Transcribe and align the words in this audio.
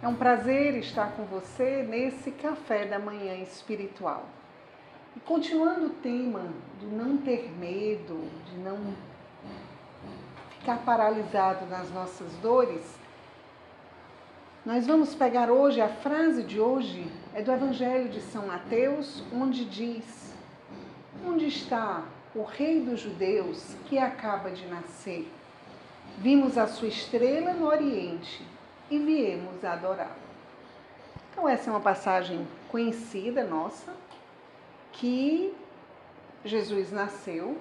É 0.00 0.06
um 0.06 0.14
prazer 0.14 0.76
estar 0.76 1.10
com 1.16 1.24
você 1.24 1.82
nesse 1.82 2.30
café 2.30 2.84
da 2.84 3.00
manhã 3.00 3.34
espiritual. 3.42 4.26
E 5.16 5.20
continuando 5.20 5.86
o 5.86 5.90
tema 5.90 6.52
de 6.78 6.86
não 6.86 7.16
ter 7.16 7.50
medo, 7.58 8.30
de 8.46 8.58
não 8.58 8.94
ficar 10.56 10.78
paralisado 10.84 11.66
nas 11.66 11.90
nossas 11.90 12.32
dores, 12.34 12.96
nós 14.64 14.86
vamos 14.86 15.16
pegar 15.16 15.50
hoje, 15.50 15.80
a 15.80 15.88
frase 15.88 16.44
de 16.44 16.60
hoje 16.60 17.10
é 17.34 17.42
do 17.42 17.50
Evangelho 17.50 18.08
de 18.08 18.20
São 18.20 18.46
Mateus, 18.46 19.24
onde 19.34 19.64
diz: 19.64 20.32
Onde 21.26 21.48
está 21.48 22.04
o 22.36 22.44
Rei 22.44 22.80
dos 22.80 23.00
Judeus 23.00 23.74
que 23.86 23.98
acaba 23.98 24.52
de 24.52 24.64
nascer? 24.66 25.28
Vimos 26.18 26.56
a 26.56 26.68
sua 26.68 26.86
estrela 26.86 27.52
no 27.52 27.66
Oriente 27.66 28.46
e 28.90 28.98
viemos 28.98 29.64
adorá-lo. 29.64 30.28
Então, 31.30 31.48
essa 31.48 31.70
é 31.70 31.72
uma 31.72 31.80
passagem 31.80 32.46
conhecida 32.68 33.44
nossa, 33.44 33.94
que 34.92 35.54
Jesus 36.44 36.90
nasceu, 36.90 37.56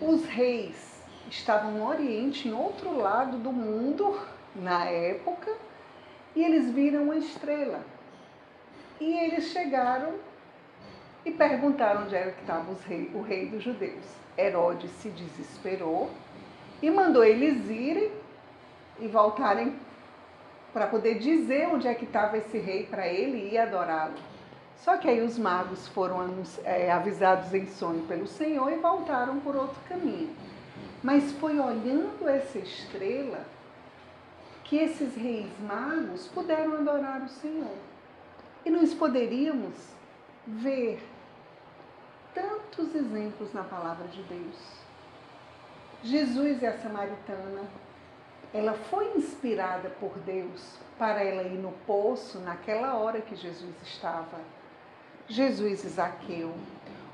os 0.00 0.24
reis 0.26 1.02
estavam 1.30 1.72
no 1.72 1.88
Oriente, 1.88 2.48
em 2.48 2.52
outro 2.52 2.96
lado 2.98 3.38
do 3.38 3.52
mundo, 3.52 4.18
na 4.54 4.84
época, 4.84 5.52
e 6.34 6.42
eles 6.42 6.70
viram 6.70 7.04
uma 7.04 7.16
estrela. 7.16 7.84
E 9.00 9.12
eles 9.18 9.44
chegaram 9.46 10.14
e 11.24 11.30
perguntaram 11.30 12.04
onde 12.04 12.14
era 12.14 12.30
que 12.30 12.40
estava 12.40 12.74
rei, 12.86 13.10
o 13.14 13.20
rei 13.20 13.46
dos 13.46 13.62
judeus. 13.62 14.04
Herodes 14.38 14.90
se 14.92 15.10
desesperou 15.10 16.10
e 16.80 16.90
mandou 16.90 17.24
eles 17.24 17.68
irem 17.68 18.10
e 19.00 19.08
voltarem 19.08 19.76
para 20.76 20.88
poder 20.88 21.18
dizer 21.18 21.68
onde 21.72 21.88
é 21.88 21.94
que 21.94 22.04
estava 22.04 22.36
esse 22.36 22.58
rei 22.58 22.84
para 22.84 23.08
ele 23.08 23.50
ir 23.50 23.56
adorá-lo. 23.56 24.12
Só 24.76 24.98
que 24.98 25.08
aí 25.08 25.22
os 25.22 25.38
magos 25.38 25.88
foram 25.88 26.22
é, 26.64 26.92
avisados 26.92 27.54
em 27.54 27.64
sonho 27.64 28.02
pelo 28.02 28.26
Senhor 28.26 28.70
e 28.70 28.76
voltaram 28.76 29.40
por 29.40 29.56
outro 29.56 29.80
caminho. 29.88 30.36
Mas 31.02 31.32
foi 31.32 31.58
olhando 31.58 32.28
essa 32.28 32.58
estrela 32.58 33.46
que 34.64 34.76
esses 34.76 35.16
reis 35.16 35.48
magos 35.66 36.28
puderam 36.28 36.74
adorar 36.74 37.22
o 37.22 37.28
Senhor. 37.30 37.78
E 38.62 38.68
nós 38.68 38.92
poderíamos 38.92 39.72
ver 40.46 41.02
tantos 42.34 42.94
exemplos 42.94 43.50
na 43.54 43.64
palavra 43.64 44.06
de 44.08 44.22
Deus. 44.24 44.76
Jesus 46.02 46.60
e 46.60 46.66
a 46.66 46.76
samaritana, 46.76 47.62
ela 48.52 48.74
foi 48.74 49.16
inspirada 49.16 49.90
por 50.00 50.18
Deus 50.20 50.76
para 50.98 51.22
ela 51.22 51.42
ir 51.42 51.58
no 51.58 51.72
poço 51.86 52.38
naquela 52.40 52.94
hora 52.94 53.20
que 53.20 53.36
Jesus 53.36 53.74
estava. 53.82 54.38
Jesus 55.28 55.84
e 55.84 55.88
Zaqueu. 55.88 56.54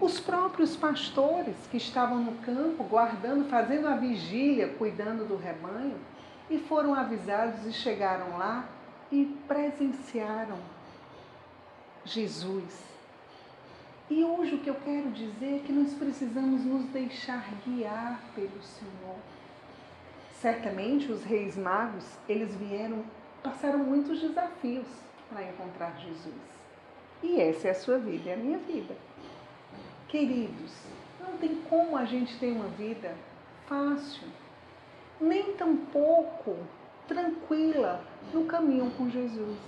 Os 0.00 0.20
próprios 0.20 0.76
pastores 0.76 1.56
que 1.70 1.76
estavam 1.76 2.18
no 2.18 2.32
campo 2.38 2.84
guardando, 2.84 3.48
fazendo 3.48 3.88
a 3.88 3.96
vigília, 3.96 4.68
cuidando 4.68 5.26
do 5.26 5.36
rebanho, 5.36 5.98
e 6.48 6.58
foram 6.58 6.94
avisados 6.94 7.66
e 7.66 7.72
chegaram 7.72 8.38
lá 8.38 8.68
e 9.10 9.36
presenciaram 9.48 10.58
Jesus. 12.04 12.84
E 14.08 14.22
hoje 14.22 14.54
o 14.54 14.58
que 14.58 14.70
eu 14.70 14.76
quero 14.76 15.10
dizer 15.10 15.56
é 15.56 15.58
que 15.66 15.72
nós 15.72 15.92
precisamos 15.94 16.64
nos 16.64 16.86
deixar 16.86 17.44
guiar 17.64 18.20
pelo 18.34 18.62
Senhor. 18.62 19.16
Certamente 20.40 21.10
os 21.10 21.24
reis 21.24 21.56
magos, 21.56 22.04
eles 22.28 22.54
vieram, 22.56 23.04
passaram 23.42 23.78
muitos 23.78 24.20
desafios 24.20 24.86
para 25.30 25.42
encontrar 25.42 25.96
Jesus. 25.98 26.34
E 27.22 27.40
essa 27.40 27.68
é 27.68 27.70
a 27.70 27.74
sua 27.74 27.98
vida, 27.98 28.30
é 28.30 28.34
a 28.34 28.36
minha 28.36 28.58
vida. 28.58 28.94
Queridos, 30.08 30.72
não 31.20 31.38
tem 31.38 31.56
como 31.68 31.96
a 31.96 32.04
gente 32.04 32.38
ter 32.38 32.52
uma 32.52 32.68
vida 32.68 33.14
fácil, 33.66 34.28
nem 35.20 35.54
tampouco 35.54 36.56
tranquila 37.08 38.04
no 38.32 38.44
caminho 38.44 38.90
com 38.92 39.08
Jesus. 39.08 39.58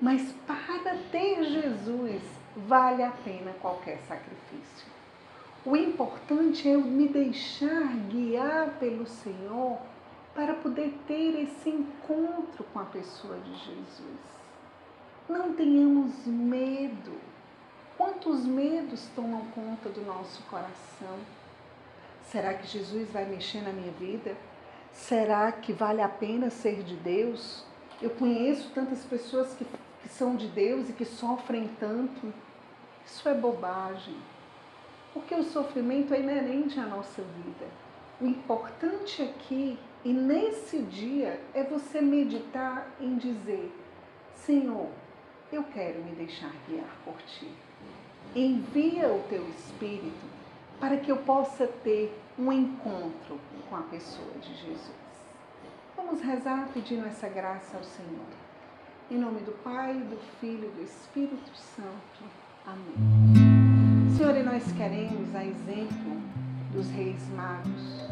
Mas 0.00 0.32
para 0.46 0.96
ter 1.10 1.44
Jesus, 1.44 2.22
vale 2.56 3.02
a 3.02 3.10
pena 3.10 3.52
qualquer 3.60 3.98
sacrifício. 4.08 4.97
O 5.64 5.76
importante 5.76 6.68
é 6.68 6.74
eu 6.74 6.80
me 6.80 7.08
deixar 7.08 7.92
guiar 8.08 8.78
pelo 8.78 9.06
Senhor 9.06 9.78
para 10.32 10.54
poder 10.54 10.96
ter 11.06 11.42
esse 11.42 11.68
encontro 11.68 12.64
com 12.72 12.78
a 12.78 12.84
pessoa 12.84 13.36
de 13.38 13.54
Jesus. 13.54 14.20
Não 15.28 15.52
tenhamos 15.52 16.26
medo. 16.26 17.12
Quantos 17.96 18.44
medos 18.44 19.08
tomam 19.16 19.44
conta 19.46 19.88
do 19.88 20.00
nosso 20.02 20.40
coração? 20.44 21.18
Será 22.30 22.54
que 22.54 22.66
Jesus 22.68 23.10
vai 23.10 23.24
mexer 23.24 23.60
na 23.62 23.72
minha 23.72 23.90
vida? 23.92 24.36
Será 24.92 25.50
que 25.50 25.72
vale 25.72 26.00
a 26.00 26.08
pena 26.08 26.50
ser 26.50 26.84
de 26.84 26.94
Deus? 26.94 27.64
Eu 28.00 28.10
conheço 28.10 28.70
tantas 28.70 29.04
pessoas 29.04 29.54
que, 29.54 29.66
que 30.02 30.08
são 30.08 30.36
de 30.36 30.46
Deus 30.46 30.88
e 30.88 30.92
que 30.92 31.04
sofrem 31.04 31.68
tanto. 31.80 32.32
Isso 33.04 33.28
é 33.28 33.34
bobagem 33.34 34.14
porque 35.12 35.34
o 35.34 35.44
sofrimento 35.44 36.14
é 36.14 36.20
inerente 36.20 36.78
à 36.78 36.86
nossa 36.86 37.22
vida. 37.22 37.66
O 38.20 38.26
importante 38.26 39.22
aqui 39.22 39.78
e 40.04 40.12
nesse 40.12 40.78
dia 40.82 41.40
é 41.54 41.62
você 41.62 42.00
meditar 42.00 42.88
em 43.00 43.16
dizer: 43.16 43.72
Senhor, 44.34 44.88
eu 45.52 45.64
quero 45.64 46.02
me 46.04 46.12
deixar 46.12 46.52
guiar 46.68 46.96
por 47.04 47.16
ti. 47.22 47.48
Envia 48.34 49.08
o 49.08 49.22
teu 49.28 49.46
Espírito 49.48 50.26
para 50.78 50.96
que 50.96 51.10
eu 51.10 51.16
possa 51.18 51.66
ter 51.66 52.16
um 52.38 52.52
encontro 52.52 53.40
com 53.68 53.76
a 53.76 53.82
pessoa 53.82 54.32
de 54.40 54.54
Jesus. 54.54 55.08
Vamos 55.96 56.20
rezar 56.20 56.68
pedindo 56.72 57.06
essa 57.06 57.28
graça 57.28 57.76
ao 57.76 57.82
Senhor. 57.82 58.26
Em 59.10 59.18
nome 59.18 59.40
do 59.40 59.52
Pai, 59.62 59.94
do 59.94 60.18
Filho 60.40 60.68
e 60.68 60.76
do 60.76 60.82
Espírito 60.82 61.56
Santo. 61.56 62.24
Amém. 62.66 63.47
Senhor, 64.18 64.36
e 64.36 64.42
nós 64.42 64.72
queremos, 64.72 65.32
a 65.32 65.44
exemplo 65.44 66.20
dos 66.72 66.90
reis 66.90 67.22
magos, 67.36 68.04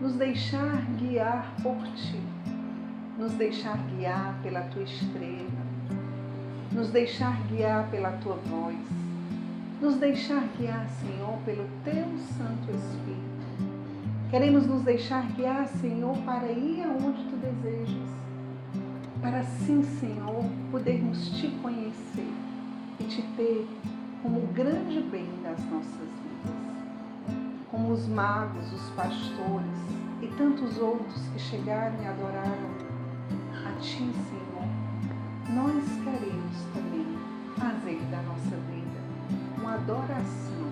nos 0.00 0.12
deixar 0.12 0.86
guiar 0.96 1.52
por 1.60 1.76
Ti, 1.96 2.20
nos 3.18 3.32
deixar 3.32 3.76
guiar 3.88 4.38
pela 4.44 4.60
Tua 4.60 4.84
estrela, 4.84 5.66
nos 6.70 6.88
deixar 6.90 7.36
guiar 7.48 7.90
pela 7.90 8.12
Tua 8.18 8.36
voz, 8.36 8.78
nos 9.82 9.96
deixar 9.96 10.44
guiar, 10.56 10.88
Senhor, 10.88 11.36
pelo 11.44 11.66
Teu 11.82 12.06
Santo 12.38 12.70
Espírito. 12.70 13.74
Queremos 14.30 14.68
nos 14.68 14.82
deixar 14.82 15.26
guiar, 15.32 15.66
Senhor, 15.66 16.16
para 16.18 16.46
ir 16.46 16.84
aonde 16.84 17.24
Tu 17.24 17.36
desejas, 17.38 18.08
para 19.20 19.40
assim, 19.40 19.82
Senhor, 19.82 20.44
podermos 20.70 21.28
Te 21.40 21.48
conhecer 21.60 22.32
e 23.00 23.04
Te 23.04 23.22
ter 23.36 23.66
como 24.22 24.40
grande 24.48 25.00
bem 25.10 25.28
das 25.42 25.58
nossas 25.70 25.94
vidas. 25.96 26.60
Como 27.70 27.92
os 27.92 28.06
magos, 28.08 28.72
os 28.72 28.90
pastores 28.90 29.80
e 30.20 30.26
tantos 30.36 30.76
outros 30.78 31.28
que 31.32 31.38
chegaram 31.38 31.96
e 32.02 32.06
adoraram 32.06 32.70
a 33.66 33.80
Ti, 33.80 34.12
Senhor, 34.12 34.68
nós 35.54 35.84
queremos 36.04 36.56
também 36.74 37.06
fazer 37.56 38.00
da 38.10 38.22
nossa 38.22 38.56
vida 38.70 39.00
uma 39.58 39.74
adoração 39.74 40.66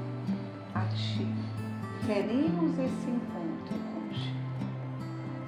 a 0.74 0.84
Ti. 0.94 1.26
Queremos 2.04 2.78
esse 2.78 3.10
encontro 3.10 3.76
hoje. 3.96 4.34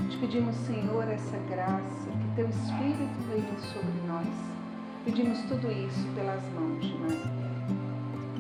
Te 0.09 0.17
pedimos, 0.19 0.57
Senhor, 0.57 1.07
essa 1.09 1.37
graça, 1.51 2.11
que 2.11 2.37
Teu 2.37 2.49
Espírito 2.49 3.19
venha 3.29 3.59
sobre 3.59 4.07
nós. 4.07 4.29
Pedimos 5.05 5.41
tudo 5.43 5.71
isso 5.71 6.07
pelas 6.15 6.43
mãos 6.55 6.81
de 6.81 6.99
Maria. 6.99 7.40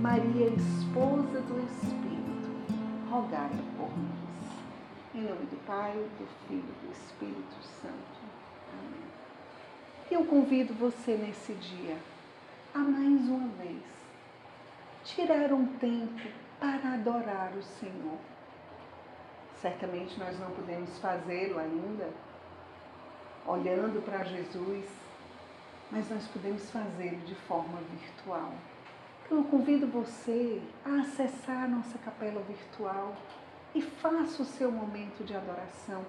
Maria, 0.00 0.46
esposa 0.46 1.42
do 1.42 1.62
Espírito, 1.62 3.10
rogai 3.10 3.50
por 3.76 3.90
nós. 3.90 5.14
Em 5.14 5.20
nome 5.20 5.44
do 5.44 5.66
Pai, 5.66 5.92
do 5.92 6.26
Filho 6.48 6.64
e 6.64 6.86
do 6.86 6.90
Espírito 6.90 7.62
Santo. 7.82 8.20
Amém. 8.72 9.02
Eu 10.10 10.24
convido 10.24 10.72
você 10.72 11.18
nesse 11.18 11.52
dia 11.52 11.98
a 12.74 12.78
mais 12.78 13.28
uma 13.28 13.48
vez 13.62 13.82
tirar 15.04 15.52
um 15.52 15.66
tempo 15.66 16.28
para 16.58 16.94
adorar 16.94 17.52
o 17.52 17.62
Senhor. 17.62 18.18
Certamente 19.60 20.18
nós 20.18 20.40
não 20.40 20.50
podemos 20.52 20.98
fazê-lo 20.98 21.58
ainda 21.58 22.08
olhando 23.46 24.02
para 24.02 24.24
Jesus, 24.24 24.86
mas 25.90 26.08
nós 26.08 26.26
podemos 26.28 26.70
fazê-lo 26.70 27.20
de 27.26 27.34
forma 27.34 27.78
virtual 27.92 28.54
eu 29.30 29.44
convido 29.44 29.86
você 29.86 30.60
a 30.84 31.02
acessar 31.02 31.64
a 31.64 31.68
nossa 31.68 31.96
capela 31.98 32.42
virtual 32.42 33.14
e 33.72 33.80
faça 33.80 34.42
o 34.42 34.44
seu 34.44 34.72
momento 34.72 35.24
de 35.24 35.34
adoração. 35.34 36.04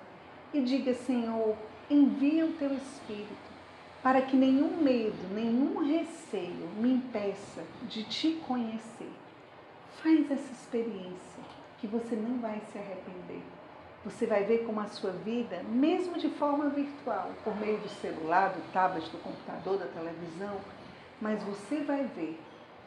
E 0.51 0.61
diga, 0.61 0.93
Senhor, 0.95 1.55
envia 1.89 2.45
o 2.45 2.53
teu 2.53 2.73
Espírito 2.73 3.51
para 4.01 4.23
que 4.23 4.35
nenhum 4.35 4.81
medo, 4.81 5.33
nenhum 5.35 5.85
receio 5.85 6.67
me 6.77 6.93
impeça 6.93 7.63
de 7.83 8.03
te 8.03 8.31
conhecer. 8.47 9.11
Faz 10.01 10.31
essa 10.31 10.51
experiência 10.51 11.43
que 11.79 11.85
você 11.85 12.15
não 12.15 12.39
vai 12.39 12.59
se 12.71 12.77
arrepender. 12.79 13.43
Você 14.03 14.25
vai 14.25 14.43
ver 14.43 14.65
como 14.65 14.79
a 14.79 14.87
sua 14.87 15.11
vida, 15.11 15.61
mesmo 15.69 16.17
de 16.17 16.29
forma 16.29 16.69
virtual, 16.69 17.29
por 17.43 17.55
meio 17.55 17.77
do 17.77 17.89
celular, 17.89 18.49
do 18.49 18.73
tablet, 18.73 19.07
do 19.11 19.19
computador, 19.19 19.77
da 19.77 19.85
televisão, 19.85 20.59
mas 21.21 21.43
você 21.43 21.81
vai 21.83 22.05
ver 22.05 22.39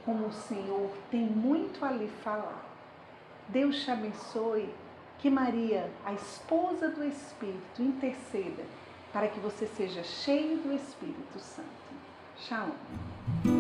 como 0.05 0.27
o 0.27 0.33
Senhor 0.33 0.91
tem 1.11 1.23
muito 1.23 1.85
a 1.85 1.91
lhe 1.91 2.09
falar. 2.23 2.65
Deus 3.49 3.83
te 3.83 3.91
abençoe. 3.91 4.69
Que 5.19 5.31
Maria, 5.31 5.91
a 6.05 6.13
esposa 6.13 6.91
do 6.91 7.03
Espírito, 7.03 7.81
interceda 7.81 8.63
para 9.13 9.29
que 9.29 9.41
você 9.41 9.67
seja 9.67 10.03
cheio 10.03 10.59
do 10.59 10.73
Espírito 10.75 11.39
Santo. 11.39 11.69
Shalom. 12.37 13.54